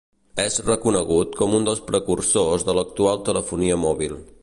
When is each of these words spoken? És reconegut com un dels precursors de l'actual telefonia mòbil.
És 0.43 0.55
reconegut 0.69 1.37
com 1.43 1.53
un 1.59 1.69
dels 1.69 1.83
precursors 1.91 2.69
de 2.71 2.79
l'actual 2.79 3.25
telefonia 3.29 3.83
mòbil. 3.89 4.23